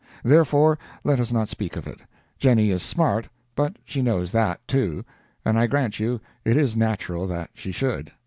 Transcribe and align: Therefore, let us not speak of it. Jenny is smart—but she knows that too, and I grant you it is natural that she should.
Therefore, 0.23 0.79
let 1.03 1.19
us 1.19 1.31
not 1.31 1.47
speak 1.47 1.75
of 1.75 1.85
it. 1.85 1.99
Jenny 2.39 2.71
is 2.71 2.81
smart—but 2.81 3.75
she 3.85 4.01
knows 4.01 4.31
that 4.31 4.67
too, 4.67 5.05
and 5.45 5.59
I 5.59 5.67
grant 5.67 5.99
you 5.99 6.19
it 6.43 6.57
is 6.57 6.75
natural 6.75 7.27
that 7.27 7.51
she 7.53 7.71
should. 7.71 8.11